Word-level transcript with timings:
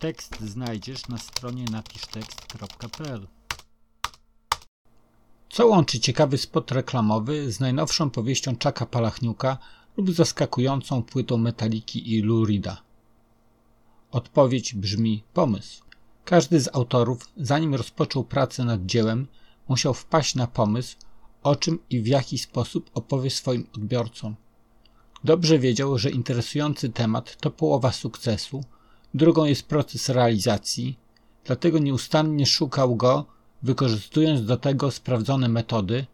Tekst 0.00 0.40
znajdziesz 0.40 1.08
na 1.08 1.18
stronie 1.18 1.64
napisztekst.pl. 1.64 3.26
Co 5.50 5.66
łączy 5.66 6.00
ciekawy 6.00 6.38
spot 6.38 6.72
reklamowy 6.72 7.52
z 7.52 7.60
najnowszą 7.60 8.10
powieścią 8.10 8.56
Czaka 8.56 8.86
Palachniuka 8.86 9.58
lub 9.96 10.10
zaskakującą 10.10 11.02
płytą 11.02 11.36
Metaliki 11.36 12.14
i 12.14 12.22
Lurida? 12.22 12.82
Odpowiedź 14.10 14.74
brzmi 14.74 15.24
pomysł. 15.34 15.82
Każdy 16.24 16.60
z 16.60 16.68
autorów, 16.74 17.28
zanim 17.36 17.74
rozpoczął 17.74 18.24
pracę 18.24 18.64
nad 18.64 18.86
dziełem, 18.86 19.26
musiał 19.68 19.94
wpaść 19.94 20.34
na 20.34 20.46
pomysł, 20.46 20.96
o 21.42 21.56
czym 21.56 21.78
i 21.90 22.00
w 22.00 22.06
jaki 22.06 22.38
sposób 22.38 22.90
opowie 22.94 23.30
swoim 23.30 23.66
odbiorcom. 23.74 24.36
Dobrze 25.24 25.58
wiedział, 25.58 25.98
że 25.98 26.10
interesujący 26.10 26.88
temat 26.88 27.36
to 27.40 27.50
połowa 27.50 27.92
sukcesu, 27.92 28.64
drugą 29.14 29.44
jest 29.44 29.62
proces 29.62 30.08
realizacji, 30.08 30.98
dlatego 31.44 31.78
nieustannie 31.78 32.46
szukał 32.46 32.96
go, 32.96 33.26
wykorzystując 33.62 34.44
do 34.44 34.56
tego 34.56 34.90
sprawdzone 34.90 35.48
metody, 35.48 36.06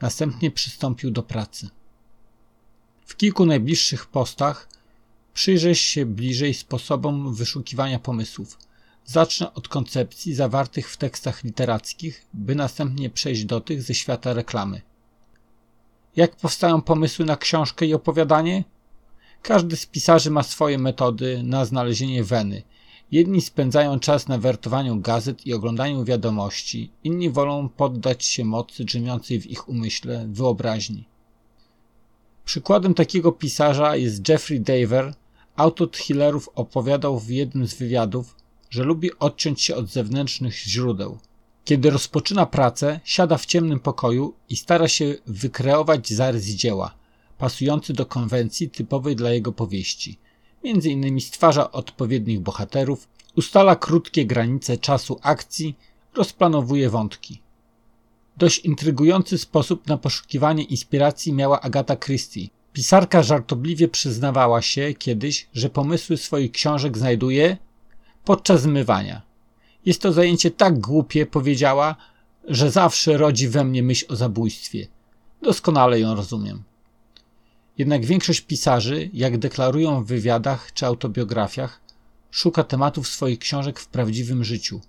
następnie 0.00 0.50
przystąpił 0.50 1.10
do 1.10 1.22
pracy. 1.22 1.68
W 3.06 3.16
kilku 3.16 3.46
najbliższych 3.46 4.06
postach 4.06 4.68
przyjrzę 5.34 5.74
się 5.74 6.06
bliżej 6.06 6.54
sposobom 6.54 7.34
wyszukiwania 7.34 7.98
pomysłów. 7.98 8.58
Zacznę 9.04 9.54
od 9.54 9.68
koncepcji 9.68 10.34
zawartych 10.34 10.90
w 10.90 10.96
tekstach 10.96 11.44
literackich, 11.44 12.26
by 12.34 12.54
następnie 12.54 13.10
przejść 13.10 13.44
do 13.44 13.60
tych 13.60 13.82
ze 13.82 13.94
świata 13.94 14.32
reklamy. 14.32 14.82
Jak 16.16 16.36
powstają 16.36 16.82
pomysły 16.82 17.24
na 17.24 17.36
książkę 17.36 17.86
i 17.86 17.94
opowiadanie? 17.94 18.64
Każdy 19.42 19.76
z 19.76 19.86
pisarzy 19.86 20.30
ma 20.30 20.42
swoje 20.42 20.78
metody 20.78 21.42
na 21.42 21.64
znalezienie 21.64 22.24
weny. 22.24 22.62
Jedni 23.12 23.40
spędzają 23.40 23.98
czas 24.00 24.28
na 24.28 24.38
wertowaniu 24.38 25.00
gazet 25.00 25.46
i 25.46 25.54
oglądaniu 25.54 26.04
wiadomości, 26.04 26.90
inni 27.04 27.30
wolą 27.30 27.68
poddać 27.68 28.24
się 28.24 28.44
mocy 28.44 28.84
drzemiącej 28.84 29.40
w 29.40 29.46
ich 29.46 29.68
umyśle, 29.68 30.26
wyobraźni. 30.28 31.04
Przykładem 32.44 32.94
takiego 32.94 33.32
pisarza 33.32 33.96
jest 33.96 34.28
Jeffrey 34.28 34.60
Daver. 34.60 35.14
Autor 35.56 35.90
thrillerów 35.90 36.48
opowiadał 36.54 37.18
w 37.18 37.28
jednym 37.28 37.66
z 37.66 37.74
wywiadów, 37.74 38.36
że 38.70 38.82
lubi 38.84 39.18
odciąć 39.18 39.62
się 39.62 39.76
od 39.76 39.88
zewnętrznych 39.88 40.54
źródeł. 40.54 41.18
Kiedy 41.64 41.90
rozpoczyna 41.90 42.46
pracę, 42.46 43.00
siada 43.04 43.38
w 43.38 43.46
ciemnym 43.46 43.80
pokoju 43.80 44.34
i 44.48 44.56
stara 44.56 44.88
się 44.88 45.14
wykreować 45.26 46.12
zarys 46.12 46.44
dzieła, 46.44 46.94
pasujący 47.42 47.92
do 47.92 48.06
konwencji 48.06 48.70
typowej 48.70 49.16
dla 49.16 49.30
jego 49.30 49.52
powieści. 49.52 50.18
Między 50.64 50.90
innymi 50.90 51.20
stwarza 51.20 51.72
odpowiednich 51.72 52.40
bohaterów, 52.40 53.08
ustala 53.36 53.76
krótkie 53.76 54.26
granice 54.26 54.78
czasu 54.78 55.18
akcji, 55.22 55.76
rozplanowuje 56.14 56.90
wątki. 56.90 57.42
Dość 58.36 58.58
intrygujący 58.58 59.38
sposób 59.38 59.86
na 59.86 59.96
poszukiwanie 59.98 60.62
inspiracji 60.62 61.32
miała 61.32 61.60
Agata 61.60 61.96
Christie. 61.96 62.48
Pisarka 62.72 63.22
żartobliwie 63.22 63.88
przyznawała 63.88 64.62
się 64.62 64.94
kiedyś, 64.94 65.48
że 65.54 65.70
pomysły 65.70 66.16
swoich 66.16 66.52
książek 66.52 66.98
znajduje 66.98 67.56
podczas 68.24 68.62
zmywania. 68.62 69.22
Jest 69.86 70.02
to 70.02 70.12
zajęcie 70.12 70.50
tak 70.50 70.80
głupie, 70.80 71.26
powiedziała, 71.26 71.96
że 72.44 72.70
zawsze 72.70 73.16
rodzi 73.16 73.48
we 73.48 73.64
mnie 73.64 73.82
myśl 73.82 74.06
o 74.08 74.16
zabójstwie. 74.16 74.86
Doskonale 75.42 76.00
ją 76.00 76.14
rozumiem. 76.14 76.71
Jednak 77.78 78.04
większość 78.04 78.40
pisarzy, 78.40 79.10
jak 79.12 79.38
deklarują 79.38 80.04
w 80.04 80.06
wywiadach 80.06 80.72
czy 80.72 80.86
autobiografiach, 80.86 81.80
szuka 82.30 82.64
tematów 82.64 83.08
swoich 83.08 83.38
książek 83.38 83.80
w 83.80 83.86
prawdziwym 83.86 84.44
życiu. 84.44 84.80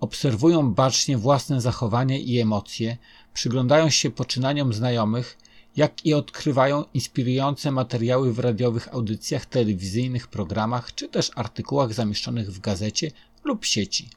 Obserwują 0.00 0.74
bacznie 0.74 1.18
własne 1.18 1.60
zachowanie 1.60 2.20
i 2.20 2.38
emocje, 2.38 2.96
przyglądają 3.34 3.90
się 3.90 4.10
poczynaniom 4.10 4.72
znajomych, 4.72 5.38
jak 5.76 6.06
i 6.06 6.14
odkrywają 6.14 6.84
inspirujące 6.94 7.70
materiały 7.70 8.32
w 8.32 8.38
radiowych 8.38 8.94
audycjach, 8.94 9.46
telewizyjnych 9.46 10.28
programach 10.28 10.94
czy 10.94 11.08
też 11.08 11.30
artykułach 11.34 11.94
zamieszczonych 11.94 12.52
w 12.52 12.60
gazecie 12.60 13.10
lub 13.44 13.64
sieci. 13.64 14.10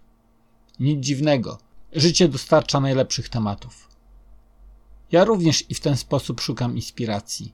Nic 0.80 1.06
dziwnego, 1.06 1.58
życie 1.94 2.28
dostarcza 2.28 2.80
najlepszych 2.80 3.30
tematów. 3.30 3.90
Ja 5.12 5.24
również 5.24 5.64
i 5.70 5.76
w 5.76 5.80
ten 5.80 5.98
sposób 5.98 6.42
szukam 6.42 6.76
inspiracji. 6.76 7.54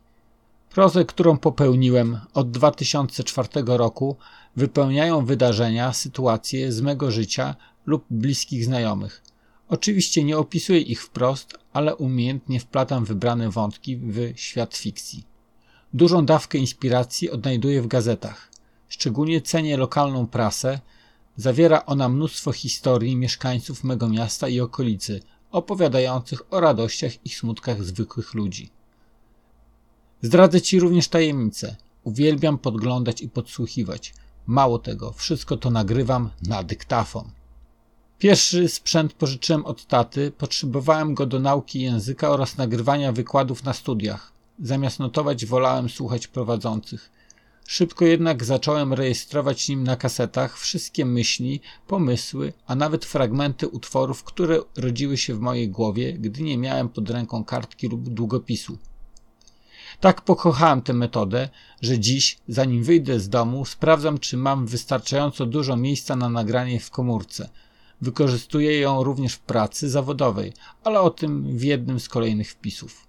Prozę, 0.71 1.05
którą 1.05 1.37
popełniłem 1.37 2.19
od 2.33 2.51
2004 2.51 3.49
roku, 3.65 4.17
wypełniają 4.55 5.25
wydarzenia, 5.25 5.93
sytuacje 5.93 6.71
z 6.71 6.81
mego 6.81 7.11
życia 7.11 7.55
lub 7.85 8.05
bliskich 8.09 8.65
znajomych. 8.65 9.23
Oczywiście 9.69 10.23
nie 10.23 10.37
opisuję 10.37 10.79
ich 10.79 11.03
wprost, 11.03 11.57
ale 11.73 11.95
umiejętnie 11.95 12.59
wplatam 12.59 13.05
wybrane 13.05 13.49
wątki 13.49 13.97
w 13.97 14.33
świat 14.35 14.77
fikcji. 14.77 15.23
Dużą 15.93 16.25
dawkę 16.25 16.57
inspiracji 16.57 17.29
odnajduję 17.29 17.81
w 17.81 17.87
gazetach. 17.87 18.51
Szczególnie 18.89 19.41
cenię 19.41 19.77
lokalną 19.77 20.27
prasę. 20.27 20.79
Zawiera 21.35 21.85
ona 21.85 22.09
mnóstwo 22.09 22.51
historii 22.51 23.15
mieszkańców 23.15 23.83
mego 23.83 24.09
miasta 24.09 24.47
i 24.47 24.59
okolicy, 24.59 25.21
opowiadających 25.51 26.53
o 26.53 26.59
radościach 26.59 27.25
i 27.25 27.29
smutkach 27.29 27.83
zwykłych 27.83 28.33
ludzi. 28.33 28.71
Zdradzę 30.23 30.61
Ci 30.61 30.79
również 30.79 31.07
tajemnicę. 31.07 31.75
Uwielbiam 32.03 32.57
podglądać 32.57 33.21
i 33.21 33.29
podsłuchiwać. 33.29 34.13
Mało 34.47 34.79
tego, 34.79 35.11
wszystko 35.11 35.57
to 35.57 35.69
nagrywam 35.69 36.29
na 36.47 36.63
dyktafon. 36.63 37.29
Pierwszy 38.19 38.69
sprzęt 38.69 39.13
pożyczyłem 39.13 39.65
od 39.65 39.85
taty, 39.85 40.31
potrzebowałem 40.31 41.13
go 41.13 41.25
do 41.25 41.39
nauki 41.39 41.81
języka 41.81 42.29
oraz 42.29 42.57
nagrywania 42.57 43.11
wykładów 43.11 43.63
na 43.63 43.73
studiach. 43.73 44.31
Zamiast 44.59 44.99
notować, 44.99 45.45
wolałem 45.45 45.89
słuchać 45.89 46.27
prowadzących. 46.27 47.11
Szybko 47.67 48.05
jednak 48.05 48.43
zacząłem 48.43 48.93
rejestrować 48.93 49.69
nim 49.69 49.83
na 49.83 49.95
kasetach 49.95 50.57
wszystkie 50.57 51.05
myśli, 51.05 51.61
pomysły, 51.87 52.53
a 52.67 52.75
nawet 52.75 53.05
fragmenty 53.05 53.67
utworów, 53.67 54.23
które 54.23 54.59
rodziły 54.77 55.17
się 55.17 55.35
w 55.35 55.39
mojej 55.39 55.69
głowie, 55.69 56.13
gdy 56.13 56.43
nie 56.43 56.57
miałem 56.57 56.89
pod 56.89 57.09
ręką 57.09 57.43
kartki 57.43 57.87
lub 57.87 58.09
długopisu. 58.09 58.77
Tak 60.01 60.21
pokochałem 60.21 60.81
tę 60.81 60.93
metodę, 60.93 61.49
że 61.81 61.99
dziś, 61.99 62.37
zanim 62.47 62.83
wyjdę 62.83 63.19
z 63.19 63.29
domu, 63.29 63.65
sprawdzam, 63.65 64.17
czy 64.17 64.37
mam 64.37 64.67
wystarczająco 64.67 65.45
dużo 65.45 65.77
miejsca 65.77 66.15
na 66.15 66.29
nagranie 66.29 66.79
w 66.79 66.89
komórce. 66.89 67.49
Wykorzystuję 68.01 68.79
ją 68.79 69.03
również 69.03 69.33
w 69.33 69.39
pracy 69.39 69.89
zawodowej, 69.89 70.53
ale 70.83 71.01
o 71.01 71.09
tym 71.09 71.57
w 71.57 71.63
jednym 71.63 71.99
z 71.99 72.09
kolejnych 72.09 72.51
wpisów. 72.51 73.07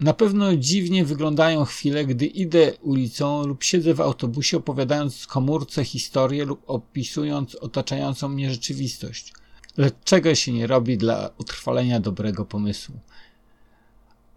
Na 0.00 0.14
pewno 0.14 0.56
dziwnie 0.56 1.04
wyglądają 1.04 1.64
chwile, 1.64 2.06
gdy 2.06 2.26
idę 2.26 2.72
ulicą 2.82 3.46
lub 3.46 3.62
siedzę 3.62 3.94
w 3.94 4.00
autobusie 4.00 4.56
opowiadając 4.56 5.26
komórce 5.26 5.84
historię 5.84 6.44
lub 6.44 6.62
opisując 6.66 7.54
otaczającą 7.54 8.28
mnie 8.28 8.50
rzeczywistość. 8.50 9.32
Lecz 9.76 9.94
czego 10.04 10.34
się 10.34 10.52
nie 10.52 10.66
robi 10.66 10.98
dla 10.98 11.30
utrwalenia 11.38 12.00
dobrego 12.00 12.44
pomysłu? 12.44 12.94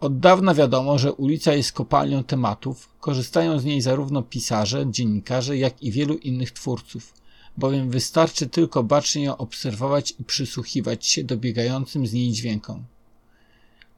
Od 0.03 0.19
dawna 0.19 0.53
wiadomo, 0.53 0.99
że 0.99 1.13
ulica 1.13 1.53
jest 1.53 1.71
kopalnią 1.71 2.23
tematów, 2.23 2.89
korzystają 2.99 3.59
z 3.59 3.65
niej 3.65 3.81
zarówno 3.81 4.21
pisarze, 4.21 4.85
dziennikarze, 4.89 5.57
jak 5.57 5.83
i 5.83 5.91
wielu 5.91 6.17
innych 6.17 6.51
twórców, 6.51 7.13
bowiem 7.57 7.89
wystarczy 7.89 8.47
tylko 8.49 8.83
bacznie 8.83 9.23
ją 9.23 9.37
obserwować 9.37 10.13
i 10.19 10.23
przysłuchiwać 10.23 11.05
się 11.05 11.23
dobiegającym 11.23 12.07
z 12.07 12.13
niej 12.13 12.31
dźwiękom. 12.31 12.83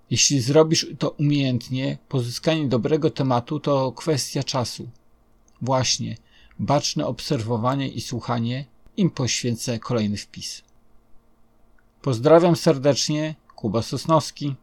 Jeśli 0.09 0.41
zrobisz 0.41 0.88
to 0.99 1.09
umiejętnie, 1.09 1.97
pozyskanie 2.09 2.67
dobrego 2.67 3.09
tematu 3.09 3.59
to 3.59 3.91
kwestia 3.91 4.43
czasu. 4.43 4.89
Właśnie, 5.61 6.17
baczne 6.59 7.07
obserwowanie 7.07 7.87
i 7.87 8.01
słuchanie 8.01 8.66
im 8.97 9.09
poświęcę 9.09 9.79
kolejny 9.79 10.17
wpis. 10.17 10.61
Pozdrawiam 12.02 12.55
serdecznie, 12.55 13.35
Kuba 13.55 13.81
Sosnowski. 13.81 14.55